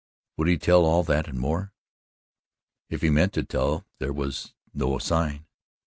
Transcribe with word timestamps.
Would 0.37 0.47
he 0.47 0.57
tell 0.57 0.83
all 0.83 1.03
that 1.03 1.27
and 1.27 1.37
more? 1.39 1.73
If 2.89 3.03
he 3.03 3.11
meant 3.11 3.33
to 3.33 3.43
tell 3.43 3.85
there 3.99 4.11
was 4.11 4.55
no 4.73 4.97
sign. 4.97 5.45